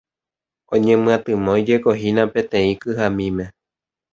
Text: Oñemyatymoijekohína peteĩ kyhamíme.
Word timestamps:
Oñemyatymoijekohína 0.77 2.25
peteĩ 2.33 2.73
kyhamíme. 2.81 3.45